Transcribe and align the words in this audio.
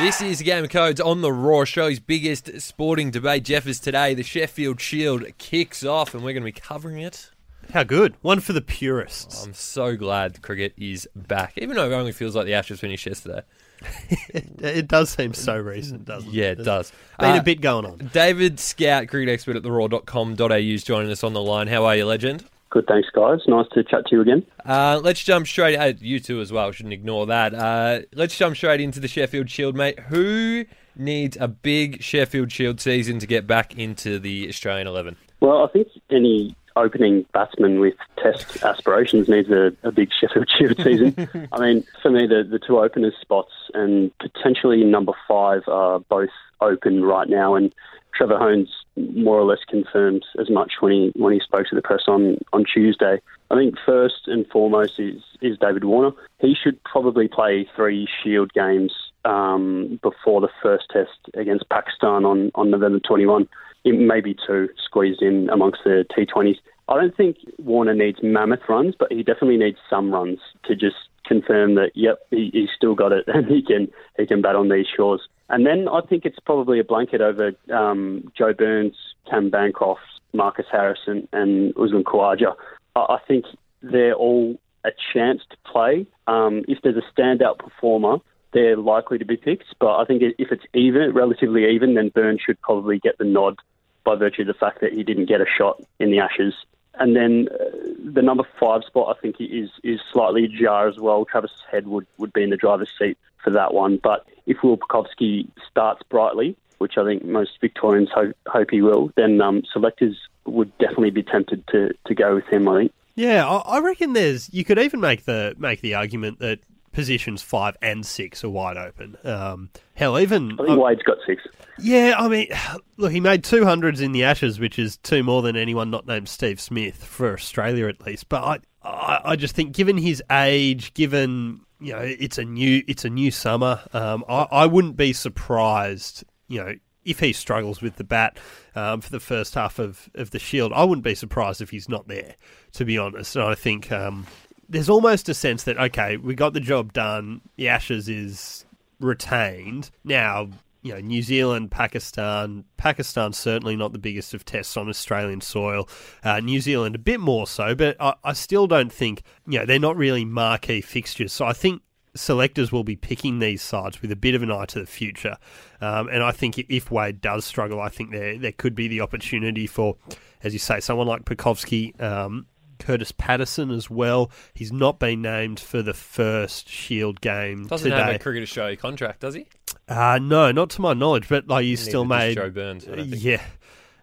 This 0.00 0.20
is 0.20 0.42
Game 0.42 0.64
of 0.64 0.70
Codes 0.70 1.00
on 1.00 1.20
the 1.20 1.32
Roar, 1.32 1.64
Show's 1.64 2.00
biggest 2.00 2.60
sporting 2.60 3.12
debate. 3.12 3.44
Jeff 3.44 3.64
is 3.66 3.78
today. 3.78 4.12
The 4.14 4.24
Sheffield 4.24 4.80
Shield 4.80 5.24
kicks 5.38 5.84
off, 5.84 6.14
and 6.14 6.24
we're 6.24 6.32
going 6.32 6.42
to 6.42 6.52
be 6.52 6.52
covering 6.52 6.98
it. 6.98 7.30
How 7.72 7.84
good. 7.84 8.14
One 8.20 8.40
for 8.40 8.52
the 8.52 8.60
purists. 8.60 9.44
I'm 9.44 9.54
so 9.54 9.96
glad 9.96 10.42
cricket 10.42 10.74
is 10.76 11.08
back, 11.14 11.54
even 11.56 11.76
though 11.76 11.88
it 11.88 11.94
only 11.94 12.10
feels 12.12 12.34
like 12.34 12.44
the 12.44 12.54
Ashes 12.54 12.80
finished 12.80 13.06
yesterday. 13.06 13.42
it, 14.30 14.88
does 14.88 15.10
seem 15.10 15.32
so 15.32 15.56
recent, 15.56 16.04
doesn't 16.04 16.28
it? 16.28 16.34
Yeah, 16.34 16.50
it 16.50 16.64
does. 16.64 16.92
Been 17.20 17.36
Uh, 17.36 17.40
a 17.40 17.42
bit 17.42 17.60
going 17.60 17.86
on. 17.86 18.10
David 18.12 18.58
Schout, 18.58 19.06
cricket 19.08 19.32
expert 19.32 19.56
at 19.56 19.62
theroar.com.au, 19.62 20.54
is 20.56 20.82
joining 20.82 21.10
us 21.12 21.22
on 21.22 21.34
the 21.34 21.40
line. 21.42 21.68
How 21.68 21.84
are 21.84 21.94
you, 21.96 22.04
legend? 22.04 22.44
Good, 22.74 22.88
thanks, 22.88 23.08
guys. 23.14 23.38
Nice 23.46 23.68
to 23.74 23.84
chat 23.84 24.04
to 24.06 24.16
you 24.16 24.20
again. 24.20 24.44
Uh, 24.66 25.00
let's 25.00 25.22
jump 25.22 25.46
straight. 25.46 25.76
Uh, 25.76 25.92
you 26.00 26.18
two 26.18 26.40
as 26.40 26.50
well. 26.50 26.72
Shouldn't 26.72 26.92
ignore 26.92 27.24
that. 27.26 27.54
Uh, 27.54 28.00
let's 28.14 28.36
jump 28.36 28.56
straight 28.56 28.80
into 28.80 28.98
the 28.98 29.06
Sheffield 29.06 29.48
Shield, 29.48 29.76
mate. 29.76 30.00
Who 30.00 30.64
needs 30.96 31.36
a 31.40 31.46
big 31.46 32.02
Sheffield 32.02 32.50
Shield 32.50 32.80
season 32.80 33.20
to 33.20 33.28
get 33.28 33.46
back 33.46 33.78
into 33.78 34.18
the 34.18 34.48
Australian 34.48 34.88
eleven? 34.88 35.14
Well, 35.38 35.62
I 35.62 35.68
think 35.68 35.86
any 36.10 36.56
opening 36.74 37.24
batsman 37.32 37.78
with 37.78 37.94
Test 38.20 38.64
aspirations 38.64 39.28
needs 39.28 39.50
a, 39.50 39.72
a 39.84 39.92
big 39.92 40.10
Sheffield 40.20 40.50
Shield 40.58 40.76
season. 40.82 41.48
I 41.52 41.60
mean, 41.60 41.84
for 42.02 42.10
me, 42.10 42.26
the, 42.26 42.42
the 42.42 42.58
two 42.58 42.80
openers 42.80 43.14
spots 43.20 43.52
and 43.72 44.10
potentially 44.18 44.82
number 44.82 45.12
five 45.28 45.62
are 45.68 46.00
both 46.00 46.30
open 46.60 47.04
right 47.04 47.28
now, 47.28 47.54
and 47.54 47.72
Trevor 48.16 48.38
Hohns 48.38 48.68
more 48.96 49.38
or 49.38 49.44
less 49.44 49.64
confirmed 49.68 50.24
as 50.38 50.48
much 50.50 50.74
when 50.80 50.92
he 50.92 51.12
when 51.16 51.32
he 51.32 51.40
spoke 51.40 51.66
to 51.68 51.74
the 51.74 51.82
press 51.82 52.02
on, 52.06 52.38
on 52.52 52.64
Tuesday. 52.64 53.20
I 53.50 53.54
think 53.56 53.74
first 53.84 54.26
and 54.26 54.46
foremost 54.48 54.98
is 54.98 55.22
is 55.40 55.58
David 55.58 55.84
Warner. 55.84 56.12
He 56.38 56.54
should 56.54 56.82
probably 56.84 57.28
play 57.28 57.68
three 57.76 58.08
Shield 58.22 58.52
games 58.52 58.92
um, 59.24 59.98
before 60.02 60.40
the 60.40 60.48
first 60.62 60.88
test 60.90 61.18
against 61.34 61.68
Pakistan 61.68 62.24
on, 62.24 62.50
on 62.54 62.70
November 62.70 63.00
21. 63.00 63.48
It 63.84 63.98
may 63.98 64.20
be 64.20 64.34
two 64.46 64.68
squeezed 64.82 65.22
in 65.22 65.50
amongst 65.50 65.80
the 65.84 66.06
T20s. 66.16 66.56
I 66.88 66.96
don't 66.96 67.16
think 67.16 67.36
Warner 67.58 67.94
needs 67.94 68.18
mammoth 68.22 68.68
runs, 68.68 68.94
but 68.98 69.10
he 69.10 69.22
definitely 69.22 69.56
needs 69.56 69.78
some 69.88 70.12
runs 70.12 70.38
to 70.64 70.76
just 70.76 70.96
confirm 71.24 71.74
that 71.76 71.92
yep, 71.94 72.18
he, 72.30 72.50
he's 72.52 72.70
still 72.76 72.94
got 72.94 73.12
it 73.12 73.24
and 73.28 73.46
he 73.46 73.62
can 73.62 73.88
he 74.18 74.26
can 74.26 74.42
bat 74.42 74.56
on 74.56 74.68
these 74.68 74.86
shores. 74.94 75.20
And 75.48 75.66
then 75.66 75.88
I 75.88 76.00
think 76.00 76.24
it's 76.24 76.38
probably 76.38 76.80
a 76.80 76.84
blanket 76.84 77.20
over 77.20 77.52
um, 77.72 78.30
Joe 78.36 78.54
Burns, 78.54 78.96
Cam 79.28 79.50
Bancroft, 79.50 80.00
Marcus 80.32 80.66
Harrison, 80.70 81.28
and 81.32 81.72
Usman 81.76 82.04
Khawaja. 82.04 82.54
I, 82.96 83.00
I 83.00 83.18
think 83.26 83.44
they're 83.82 84.14
all 84.14 84.58
a 84.84 84.90
chance 85.12 85.42
to 85.50 85.56
play. 85.70 86.06
Um, 86.26 86.62
if 86.68 86.78
there's 86.82 86.96
a 86.96 87.20
standout 87.20 87.58
performer, 87.58 88.18
they're 88.52 88.76
likely 88.76 89.18
to 89.18 89.24
be 89.24 89.36
picked. 89.36 89.74
But 89.78 89.96
I 89.96 90.04
think 90.04 90.22
if 90.22 90.52
it's 90.52 90.64
even, 90.72 91.12
relatively 91.12 91.66
even, 91.74 91.94
then 91.94 92.08
Burns 92.08 92.40
should 92.44 92.60
probably 92.60 92.98
get 92.98 93.18
the 93.18 93.24
nod 93.24 93.58
by 94.04 94.14
virtue 94.14 94.42
of 94.42 94.48
the 94.48 94.54
fact 94.54 94.80
that 94.80 94.92
he 94.92 95.02
didn't 95.02 95.26
get 95.26 95.40
a 95.40 95.46
shot 95.46 95.82
in 95.98 96.10
the 96.10 96.20
Ashes. 96.20 96.54
And 96.98 97.16
then 97.16 97.48
uh, 97.52 97.64
the 98.04 98.22
number 98.22 98.44
five 98.60 98.82
spot, 98.84 99.16
I 99.16 99.20
think, 99.20 99.36
is 99.40 99.70
is 99.82 100.00
slightly 100.12 100.44
ajar 100.44 100.88
as 100.88 100.98
well. 100.98 101.24
Travis 101.24 101.50
Head 101.70 101.86
would, 101.86 102.06
would 102.18 102.32
be 102.32 102.42
in 102.42 102.50
the 102.50 102.56
driver's 102.56 102.90
seat 102.98 103.18
for 103.42 103.50
that 103.50 103.74
one. 103.74 103.98
But 104.02 104.26
if 104.46 104.62
Will 104.62 104.78
Pucovski 104.78 105.48
starts 105.70 106.02
brightly, 106.08 106.56
which 106.78 106.96
I 106.96 107.04
think 107.04 107.24
most 107.24 107.60
Victorians 107.60 108.10
hope, 108.14 108.36
hope 108.46 108.70
he 108.70 108.82
will, 108.82 109.12
then 109.16 109.40
um, 109.40 109.62
selectors 109.72 110.16
would 110.44 110.76
definitely 110.78 111.10
be 111.10 111.22
tempted 111.22 111.66
to, 111.68 111.92
to 112.06 112.14
go 112.14 112.34
with 112.34 112.46
him, 112.46 112.68
I 112.68 112.80
think. 112.80 112.92
Yeah, 113.16 113.46
I 113.46 113.78
reckon 113.78 114.12
there's. 114.12 114.52
You 114.52 114.64
could 114.64 114.78
even 114.78 115.00
make 115.00 115.24
the 115.24 115.54
make 115.56 115.80
the 115.80 115.94
argument 115.94 116.40
that 116.40 116.58
positions 116.94 117.42
five 117.42 117.76
and 117.82 118.06
six 118.06 118.42
are 118.44 118.48
wide 118.48 118.76
open. 118.76 119.16
Um, 119.24 119.70
hell, 119.94 120.18
even 120.18 120.58
I 120.58 120.66
think 120.66 120.80
Wade's 120.80 121.02
got 121.02 121.18
six. 121.26 121.42
yeah. 121.78 122.14
I 122.16 122.28
mean, 122.28 122.48
look, 122.96 123.12
he 123.12 123.20
made 123.20 123.44
two 123.44 123.64
hundreds 123.64 124.00
in 124.00 124.12
the 124.12 124.24
Ashes, 124.24 124.58
which 124.58 124.78
is 124.78 124.96
two 124.98 125.22
more 125.22 125.42
than 125.42 125.56
anyone 125.56 125.90
not 125.90 126.06
named 126.06 126.28
Steve 126.28 126.60
Smith 126.60 127.04
for 127.04 127.34
Australia 127.34 127.88
at 127.88 128.04
least. 128.06 128.28
But 128.28 128.42
I, 128.82 128.88
I, 128.88 129.20
I 129.32 129.36
just 129.36 129.54
think, 129.54 129.72
given 129.72 129.98
his 129.98 130.22
age, 130.30 130.94
given 130.94 131.60
you 131.80 131.92
know, 131.92 132.00
it's 132.00 132.38
a 132.38 132.44
new 132.44 132.82
it's 132.88 133.04
a 133.04 133.10
new 133.10 133.30
summer. 133.30 133.80
Um, 133.92 134.24
I, 134.28 134.46
I 134.50 134.66
wouldn't 134.66 134.96
be 134.96 135.12
surprised. 135.12 136.24
You 136.48 136.64
know. 136.64 136.74
If 137.06 137.20
he 137.20 137.34
struggles 137.34 137.82
with 137.82 137.96
the 137.96 138.04
bat 138.04 138.38
um, 138.74 139.02
for 139.02 139.10
the 139.10 139.20
first 139.20 139.54
half 139.54 139.78
of, 139.78 140.08
of 140.14 140.30
the 140.30 140.38
Shield, 140.38 140.72
I 140.72 140.84
wouldn't 140.84 141.04
be 141.04 141.14
surprised 141.14 141.60
if 141.60 141.68
he's 141.68 141.86
not 141.86 142.08
there, 142.08 142.36
to 142.72 142.86
be 142.86 142.96
honest. 142.96 143.36
And 143.36 143.44
I 143.44 143.54
think 143.54 143.92
um, 143.92 144.26
there's 144.68 144.88
almost 144.88 145.28
a 145.28 145.34
sense 145.34 145.64
that 145.64 145.78
okay, 145.78 146.16
we 146.16 146.34
got 146.34 146.52
the 146.52 146.60
job 146.60 146.92
done. 146.92 147.40
The 147.56 147.68
Ashes 147.68 148.08
is 148.08 148.64
retained 149.00 149.90
now. 150.04 150.48
You 150.82 150.92
know, 150.92 151.00
New 151.00 151.22
Zealand, 151.22 151.70
Pakistan. 151.70 152.64
Pakistan 152.76 153.32
certainly 153.32 153.74
not 153.74 153.92
the 153.92 153.98
biggest 153.98 154.34
of 154.34 154.44
tests 154.44 154.76
on 154.76 154.88
Australian 154.90 155.40
soil. 155.40 155.88
Uh, 156.22 156.40
New 156.40 156.60
Zealand 156.60 156.94
a 156.94 156.98
bit 156.98 157.20
more 157.20 157.46
so, 157.46 157.74
but 157.74 157.96
I, 157.98 158.14
I 158.22 158.34
still 158.34 158.66
don't 158.66 158.92
think 158.92 159.22
you 159.46 159.58
know 159.58 159.64
they're 159.66 159.78
not 159.78 159.96
really 159.96 160.26
marquee 160.26 160.82
fixtures. 160.82 161.32
So 161.32 161.46
I 161.46 161.54
think 161.54 161.80
selectors 162.14 162.70
will 162.70 162.84
be 162.84 162.96
picking 162.96 163.38
these 163.38 163.62
sides 163.62 164.00
with 164.00 164.12
a 164.12 164.16
bit 164.16 164.34
of 164.34 164.42
an 164.42 164.50
eye 164.50 164.66
to 164.66 164.80
the 164.80 164.86
future. 164.86 165.36
Um, 165.80 166.08
and 166.08 166.22
I 166.22 166.32
think 166.32 166.58
if 166.58 166.90
Wade 166.90 167.20
does 167.20 167.44
struggle, 167.44 167.80
I 167.80 167.88
think 167.88 168.10
there 168.10 168.38
there 168.38 168.52
could 168.52 168.74
be 168.74 168.88
the 168.88 169.00
opportunity 169.00 169.66
for, 169.66 169.96
as 170.42 170.52
you 170.52 170.58
say, 170.58 170.80
someone 170.80 171.06
like 171.06 171.24
Pucovski. 171.24 172.00
Um, 172.00 172.46
Kurtis 172.84 173.16
Patterson 173.16 173.70
as 173.70 173.88
well. 173.88 174.30
He's 174.52 174.72
not 174.72 174.98
been 174.98 175.22
named 175.22 175.58
for 175.60 175.82
the 175.82 175.94
first 175.94 176.68
Shield 176.68 177.20
game 177.20 177.66
Doesn't 177.66 177.90
today. 177.90 178.02
have 178.02 178.14
a 178.14 178.18
Cricket 178.18 178.42
Australia 178.42 178.76
contract, 178.76 179.20
does 179.20 179.34
he? 179.34 179.46
Uh, 179.88 180.18
no, 180.20 180.52
not 180.52 180.70
to 180.70 180.80
my 180.80 180.92
knowledge, 180.94 181.28
but 181.28 181.48
like 181.48 181.64
he's 181.64 181.80
Neither 181.80 181.90
still 181.90 182.04
made. 182.04 182.34
Joe 182.34 182.50
Burns. 182.50 182.86
Yeah, 182.86 183.42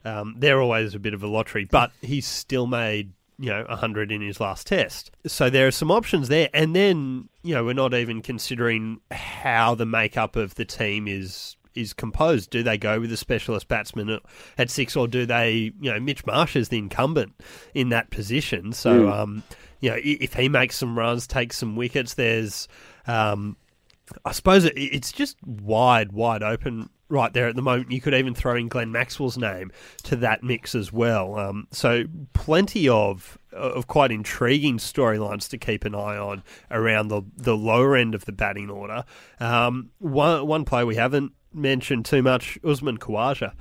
um, 0.05 0.35
they're 0.37 0.61
always 0.61 0.95
a 0.95 0.99
bit 0.99 1.13
of 1.13 1.23
a 1.23 1.27
lottery, 1.27 1.65
but 1.65 1.91
he's 2.01 2.25
still 2.27 2.67
made 2.67 3.13
you 3.39 3.49
know 3.49 3.65
hundred 3.69 4.11
in 4.11 4.21
his 4.21 4.39
last 4.39 4.67
test. 4.67 5.11
So 5.25 5.49
there 5.49 5.67
are 5.67 5.71
some 5.71 5.91
options 5.91 6.27
there, 6.27 6.49
and 6.53 6.75
then 6.75 7.29
you 7.43 7.55
know 7.55 7.63
we're 7.65 7.73
not 7.73 7.93
even 7.93 8.21
considering 8.21 9.01
how 9.09 9.75
the 9.75 9.85
makeup 9.85 10.35
of 10.35 10.55
the 10.55 10.65
team 10.65 11.07
is 11.07 11.55
is 11.75 11.93
composed. 11.93 12.49
Do 12.49 12.63
they 12.63 12.77
go 12.77 12.99
with 12.99 13.11
a 13.11 13.17
specialist 13.17 13.67
batsman 13.67 14.19
at 14.57 14.69
six, 14.69 14.95
or 14.95 15.07
do 15.07 15.25
they 15.25 15.71
you 15.79 15.91
know 15.91 15.99
Mitch 15.99 16.25
Marsh 16.25 16.55
is 16.55 16.69
the 16.69 16.77
incumbent 16.77 17.33
in 17.73 17.89
that 17.89 18.09
position? 18.09 18.73
So 18.73 19.09
um, 19.09 19.43
you 19.79 19.89
know 19.89 19.97
if 20.01 20.33
he 20.33 20.49
makes 20.49 20.77
some 20.77 20.97
runs, 20.97 21.27
takes 21.27 21.57
some 21.57 21.75
wickets, 21.75 22.15
there's 22.15 22.67
um, 23.07 23.57
I 24.25 24.31
suppose 24.31 24.65
it, 24.65 24.73
it's 24.75 25.11
just 25.11 25.37
wide, 25.43 26.11
wide 26.11 26.43
open 26.43 26.89
right 27.09 27.33
there 27.33 27.47
at 27.47 27.55
the 27.55 27.61
moment. 27.61 27.91
You 27.91 28.01
could 28.01 28.13
even 28.13 28.33
throw 28.33 28.55
in 28.55 28.67
Glenn 28.69 28.91
Maxwell's 28.91 29.37
name 29.37 29.71
to 30.03 30.15
that 30.17 30.43
mix 30.43 30.73
as 30.73 30.91
well. 30.91 31.37
Um, 31.37 31.67
so 31.71 32.05
plenty 32.33 32.89
of 32.89 33.37
of 33.51 33.87
quite 33.87 34.11
intriguing 34.11 34.77
storylines 34.77 35.49
to 35.49 35.57
keep 35.57 35.83
an 35.83 35.93
eye 35.93 36.17
on 36.17 36.41
around 36.71 37.09
the 37.09 37.21
the 37.35 37.55
lower 37.55 37.95
end 37.95 38.15
of 38.15 38.25
the 38.25 38.31
batting 38.31 38.69
order. 38.69 39.03
Um, 39.39 39.91
one 39.99 40.47
one 40.47 40.65
player 40.65 40.85
we 40.85 40.95
haven't 40.95 41.33
mentioned 41.53 42.05
too 42.05 42.21
much, 42.21 42.57
Usman 42.63 42.97
Khawaja. 42.97 43.53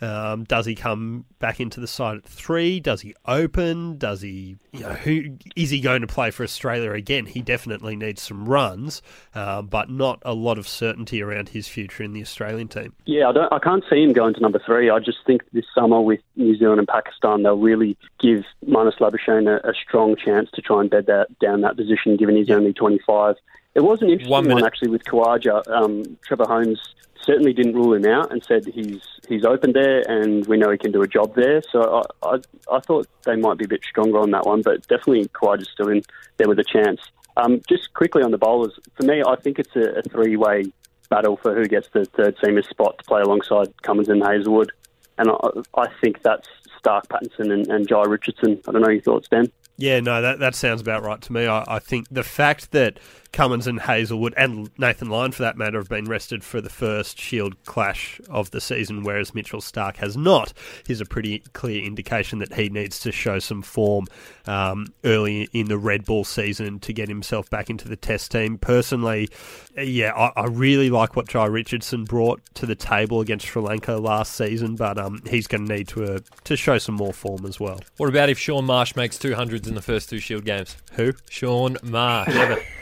Um, 0.00 0.44
does 0.44 0.66
he 0.66 0.74
come 0.74 1.24
back 1.38 1.60
into 1.60 1.80
the 1.80 1.86
side 1.86 2.18
at 2.18 2.24
three? 2.24 2.80
Does 2.80 3.00
he 3.00 3.14
open? 3.26 3.96
Does 3.96 4.22
he, 4.22 4.56
you 4.72 4.80
know, 4.80 4.90
who 4.90 5.36
is 5.56 5.70
he 5.70 5.80
going 5.80 6.00
to 6.00 6.06
play 6.06 6.30
for 6.30 6.42
Australia 6.42 6.92
again? 6.92 7.26
He 7.26 7.42
definitely 7.42 7.96
needs 7.96 8.20
some 8.20 8.46
runs, 8.46 9.02
uh, 9.34 9.62
but 9.62 9.88
not 9.88 10.20
a 10.24 10.34
lot 10.34 10.58
of 10.58 10.66
certainty 10.66 11.22
around 11.22 11.50
his 11.50 11.68
future 11.68 12.02
in 12.02 12.12
the 12.12 12.20
Australian 12.22 12.68
team. 12.68 12.94
Yeah, 13.06 13.28
I 13.28 13.32
don't. 13.32 13.52
I 13.52 13.58
can't 13.58 13.84
see 13.88 14.02
him 14.02 14.12
going 14.12 14.34
to 14.34 14.40
number 14.40 14.60
three. 14.64 14.90
I 14.90 14.98
just 14.98 15.18
think 15.26 15.42
this 15.52 15.64
summer 15.74 16.00
with 16.00 16.20
New 16.36 16.56
Zealand 16.56 16.80
and 16.80 16.88
Pakistan, 16.88 17.42
they'll 17.42 17.56
really 17.56 17.96
give 18.20 18.44
Marnus 18.66 18.98
Labuschagne 18.98 19.48
a, 19.48 19.68
a 19.68 19.72
strong 19.74 20.16
chance 20.16 20.50
to 20.54 20.60
try 20.60 20.80
and 20.80 20.90
bed 20.90 21.06
that 21.06 21.28
down 21.38 21.60
that 21.62 21.76
position, 21.76 22.16
given 22.16 22.36
he's 22.36 22.50
only 22.50 22.72
25. 22.72 23.36
It 23.74 23.82
was 23.82 24.02
an 24.02 24.10
interesting 24.10 24.30
One 24.30 24.48
one, 24.48 24.64
actually 24.64 24.88
with 24.88 25.04
Khawaja. 25.04 25.66
Um, 25.68 26.16
Trevor 26.24 26.44
Hohns 26.44 26.78
certainly 27.22 27.52
didn't 27.52 27.74
rule 27.74 27.94
him 27.94 28.06
out 28.06 28.30
and 28.30 28.44
said 28.44 28.66
he's 28.66 29.00
he's 29.28 29.44
open 29.44 29.72
there 29.72 30.02
and 30.08 30.46
we 30.46 30.58
know 30.58 30.70
he 30.70 30.78
can 30.78 30.92
do 30.92 31.02
a 31.02 31.08
job 31.08 31.34
there. 31.34 31.62
So 31.72 32.04
I 32.22 32.34
I, 32.34 32.38
I 32.70 32.80
thought 32.80 33.08
they 33.24 33.36
might 33.36 33.58
be 33.58 33.64
a 33.64 33.68
bit 33.68 33.82
stronger 33.82 34.18
on 34.18 34.30
that 34.32 34.46
one, 34.46 34.62
but 34.62 34.86
definitely 34.86 35.28
Khawaja's 35.28 35.70
still 35.70 35.88
in 35.88 36.02
there 36.36 36.48
with 36.48 36.58
a 36.58 36.64
chance. 36.64 37.00
Um, 37.36 37.60
just 37.68 37.92
quickly 37.94 38.22
on 38.22 38.30
the 38.30 38.38
bowlers, 38.38 38.78
for 38.94 39.04
me, 39.04 39.22
I 39.26 39.34
think 39.36 39.58
it's 39.58 39.74
a, 39.74 39.98
a 39.98 40.02
three-way 40.02 40.72
battle 41.08 41.36
for 41.36 41.52
who 41.52 41.66
gets 41.66 41.88
the 41.88 42.04
third 42.04 42.36
seamer 42.36 42.64
spot 42.64 42.98
to 42.98 43.04
play 43.04 43.22
alongside 43.22 43.82
Cummins 43.82 44.08
and 44.08 44.22
Hazlewood, 44.22 44.70
and 45.18 45.30
I, 45.30 45.48
I 45.74 45.88
think 46.00 46.22
that's 46.22 46.48
Starc, 46.84 47.06
Pattinson, 47.06 47.52
and, 47.52 47.66
and 47.68 47.88
Jhye 47.88 48.06
Richardson. 48.06 48.60
I 48.68 48.72
don't 48.72 48.82
know 48.82 48.90
your 48.90 49.02
thoughts, 49.02 49.28
Ben. 49.28 49.50
Yeah, 49.76 49.98
no, 50.00 50.22
that 50.22 50.38
that 50.38 50.54
sounds 50.54 50.80
about 50.80 51.02
right 51.02 51.20
to 51.22 51.32
me. 51.32 51.46
I, 51.46 51.64
I 51.66 51.78
think 51.80 52.06
the 52.08 52.22
fact 52.22 52.70
that 52.70 53.00
Cummins 53.34 53.66
and 53.66 53.80
Hazlewood 53.80 54.32
and 54.36 54.70
Nathan 54.78 55.08
Lyon, 55.08 55.32
for 55.32 55.42
that 55.42 55.56
matter, 55.56 55.78
have 55.78 55.88
been 55.88 56.04
rested 56.04 56.44
for 56.44 56.60
the 56.60 56.70
first 56.70 57.18
Shield 57.18 57.56
clash 57.64 58.20
of 58.30 58.52
the 58.52 58.60
season, 58.60 59.02
whereas 59.02 59.34
Mitchell 59.34 59.60
Starc 59.60 59.96
has 59.96 60.16
not, 60.16 60.52
is 60.88 61.00
a 61.00 61.04
pretty 61.04 61.40
clear 61.52 61.82
indication 61.82 62.38
that 62.38 62.54
he 62.54 62.68
needs 62.68 63.00
to 63.00 63.10
show 63.10 63.40
some 63.40 63.60
form 63.60 64.06
um, 64.46 64.86
early 65.02 65.48
in 65.52 65.66
the 65.66 65.76
red 65.76 66.04
ball 66.04 66.22
season 66.22 66.78
to 66.78 66.92
get 66.92 67.08
himself 67.08 67.50
back 67.50 67.68
into 67.68 67.88
the 67.88 67.96
Test 67.96 68.30
team. 68.30 68.56
Personally, 68.56 69.28
yeah, 69.76 70.12
I, 70.14 70.42
I 70.42 70.46
really 70.46 70.88
like 70.88 71.16
what 71.16 71.26
Jhye 71.26 71.50
Richardson 71.50 72.04
brought 72.04 72.40
to 72.54 72.66
the 72.66 72.76
table 72.76 73.20
against 73.20 73.46
Sri 73.46 73.60
Lanka 73.60 73.96
last 73.96 74.36
season, 74.36 74.76
but 74.76 74.96
um, 74.96 75.20
he's 75.28 75.48
going 75.48 75.66
to 75.66 75.74
need 75.74 75.88
to 75.88 76.04
uh, 76.04 76.18
to 76.44 76.56
show 76.56 76.73
some 76.78 76.94
more 76.94 77.12
form 77.12 77.46
as 77.46 77.58
well. 77.60 77.80
What 77.96 78.08
about 78.08 78.28
if 78.28 78.38
Shaun 78.38 78.64
Marsh 78.64 78.96
makes 78.96 79.18
two 79.18 79.34
hundreds 79.34 79.66
in 79.68 79.74
the 79.74 79.82
first 79.82 80.10
two 80.10 80.18
Shield 80.18 80.44
games? 80.44 80.76
Who? 80.92 81.12
Shaun 81.30 81.76
Marsh. 81.82 82.34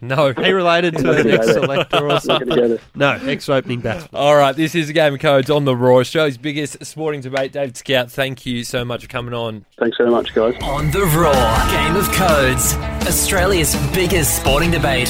No. 0.00 0.32
He 0.34 0.52
related 0.52 0.98
to 0.98 1.12
an 1.12 1.30
ex 1.30 1.46
selector 1.52 2.10
or 2.10 2.20
something? 2.20 2.78
No, 2.94 3.12
ex 3.12 3.48
opening 3.48 3.80
batsman. 3.80 4.10
All 4.12 4.36
right, 4.36 4.54
this 4.54 4.74
is 4.74 4.88
the 4.88 4.92
Game 4.92 5.14
of 5.14 5.20
Codes 5.20 5.48
on 5.48 5.64
the 5.64 5.74
Roar, 5.74 6.00
Australia's 6.00 6.36
biggest 6.36 6.84
sporting 6.84 7.22
debate. 7.22 7.52
David 7.52 7.76
Schout, 7.76 8.10
thank 8.10 8.44
you 8.44 8.64
so 8.64 8.84
much 8.84 9.02
for 9.02 9.08
coming 9.08 9.32
on. 9.32 9.64
Thanks 9.78 9.96
very 9.96 10.10
much, 10.10 10.34
guys. 10.34 10.54
On 10.62 10.90
the 10.90 11.06
Roar 11.06 11.32
Game 11.70 11.96
of 11.96 12.10
Codes, 12.12 12.74
Australia's 13.08 13.74
biggest 13.94 14.36
sporting 14.36 14.70
debate. 14.70 15.08